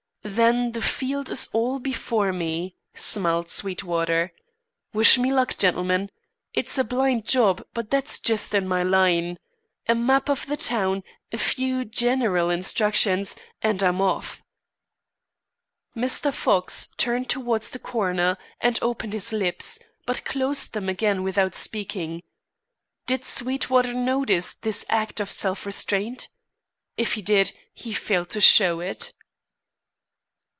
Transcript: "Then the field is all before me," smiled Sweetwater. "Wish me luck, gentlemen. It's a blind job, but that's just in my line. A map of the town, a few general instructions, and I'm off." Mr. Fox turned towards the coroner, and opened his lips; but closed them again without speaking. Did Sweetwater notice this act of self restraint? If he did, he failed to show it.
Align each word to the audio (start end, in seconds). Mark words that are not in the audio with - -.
"Then 0.23 0.73
the 0.73 0.83
field 0.83 1.31
is 1.31 1.49
all 1.51 1.79
before 1.79 2.31
me," 2.31 2.75
smiled 2.93 3.49
Sweetwater. 3.49 4.31
"Wish 4.93 5.17
me 5.17 5.33
luck, 5.33 5.57
gentlemen. 5.57 6.11
It's 6.53 6.77
a 6.77 6.83
blind 6.83 7.25
job, 7.25 7.63
but 7.73 7.89
that's 7.89 8.19
just 8.19 8.53
in 8.53 8.67
my 8.67 8.83
line. 8.83 9.39
A 9.87 9.95
map 9.95 10.29
of 10.29 10.45
the 10.45 10.57
town, 10.57 11.01
a 11.31 11.39
few 11.39 11.85
general 11.85 12.51
instructions, 12.51 13.35
and 13.63 13.81
I'm 13.81 13.99
off." 13.99 14.43
Mr. 15.97 16.31
Fox 16.31 16.89
turned 16.97 17.27
towards 17.27 17.71
the 17.71 17.79
coroner, 17.79 18.37
and 18.59 18.77
opened 18.83 19.13
his 19.13 19.33
lips; 19.33 19.79
but 20.05 20.23
closed 20.23 20.73
them 20.75 20.87
again 20.87 21.23
without 21.23 21.55
speaking. 21.55 22.21
Did 23.07 23.25
Sweetwater 23.25 23.95
notice 23.95 24.53
this 24.53 24.85
act 24.87 25.19
of 25.19 25.31
self 25.31 25.65
restraint? 25.65 26.27
If 26.95 27.13
he 27.15 27.23
did, 27.23 27.57
he 27.73 27.91
failed 27.91 28.29
to 28.29 28.39
show 28.41 28.81
it. 28.81 29.13